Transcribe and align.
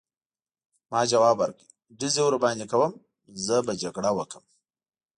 ما 0.91 1.01
ځواب 1.11 1.35
ورکړ: 1.41 1.65
ډزې 1.99 2.21
ورباندې 2.25 2.65
کوم، 2.71 2.91
زه 3.45 3.55
به 3.65 3.73
جګړه 3.81 4.09
وکړم. 4.17 4.45